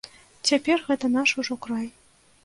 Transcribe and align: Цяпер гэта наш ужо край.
Цяпер 0.49 0.79
гэта 0.87 1.09
наш 1.17 1.33
ужо 1.43 1.57
край. 1.67 1.85